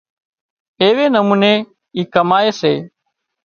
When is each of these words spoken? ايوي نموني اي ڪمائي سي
ايوي 0.83 1.05
نموني 1.13 1.53
اي 1.95 2.01
ڪمائي 2.13 2.49
سي 2.59 2.73